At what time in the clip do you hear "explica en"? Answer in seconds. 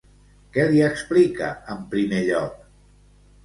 0.87-1.87